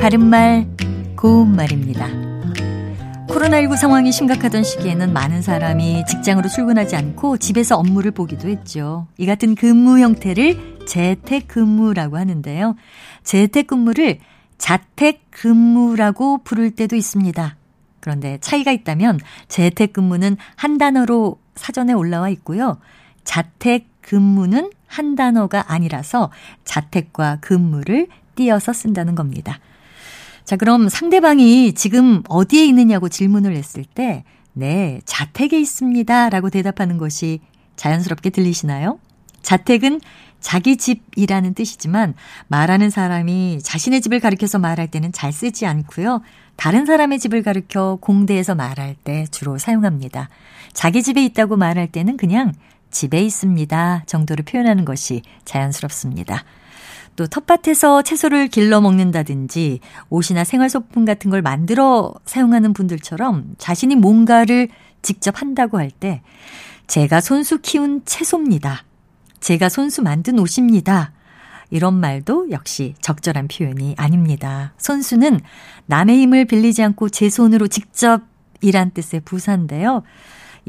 [0.00, 0.64] 바른말,
[1.16, 2.06] 고운말입니다.
[3.26, 9.08] 코로나19 상황이 심각하던 시기에는 많은 사람이 직장으로 출근하지 않고 집에서 업무를 보기도 했죠.
[9.18, 12.76] 이 같은 근무 형태를 재택근무라고 하는데요.
[13.24, 14.20] 재택근무를
[14.56, 17.56] 자택근무라고 부를 때도 있습니다.
[17.98, 22.78] 그런데 차이가 있다면 재택근무는 한 단어로 사전에 올라와 있고요.
[23.24, 26.30] 자택 근무는 한 단어가 아니라서
[26.64, 28.06] 자택과 근무를
[28.40, 29.60] 띄어서 쓴다는 겁니다.
[30.44, 36.30] 자, 그럼 상대방이 지금 어디에 있느냐고 질문을 했을 때, 네, 자택에 있습니다.
[36.30, 37.40] 라고 대답하는 것이
[37.76, 38.98] 자연스럽게 들리시나요?
[39.42, 40.00] 자택은
[40.40, 42.14] 자기 집이라는 뜻이지만
[42.48, 46.22] 말하는 사람이 자신의 집을 가리켜서 말할 때는 잘 쓰지 않고요.
[46.56, 50.30] 다른 사람의 집을 가리켜 공대에서 말할 때 주로 사용합니다.
[50.72, 52.52] 자기 집에 있다고 말할 때는 그냥
[52.90, 56.44] 집에 있습니다 정도로 표현하는 것이 자연스럽습니다.
[57.16, 64.68] 또 텃밭에서 채소를 길러 먹는다든지 옷이나 생활소품 같은 걸 만들어 사용하는 분들처럼 자신이 뭔가를
[65.02, 66.22] 직접 한다고 할 때
[66.86, 68.84] 제가 손수 키운 채소입니다.
[69.40, 71.12] 제가 손수 만든 옷입니다.
[71.70, 74.72] 이런 말도 역시 적절한 표현이 아닙니다.
[74.76, 75.40] 손수는
[75.86, 78.22] 남의 힘을 빌리지 않고 제 손으로 직접
[78.60, 80.02] 이란 뜻의 부사인데요.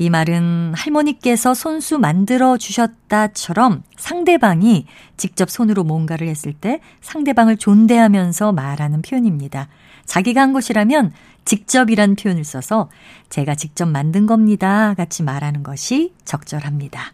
[0.02, 9.04] 이 말은 할머니께서 손수 만들어 주셨다처럼 상대방이 직접 손으로 뭔가를 했을 때 상대방을 존대하면서 말하는
[9.04, 9.68] 표현입니다.
[10.06, 11.14] 자기가 한 것이라면
[11.46, 12.90] 직접이란 표현을 써서
[13.30, 14.96] 제가 직접 만든 겁니다.
[14.96, 17.14] 같이 말하는 것이 적절합니다.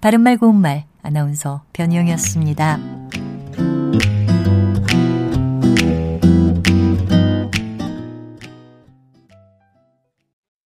[0.00, 2.78] 바른말 고운말 아나운서 변희영이었습니다.